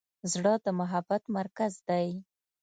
[0.31, 2.07] زړه د محبت مرکز دی.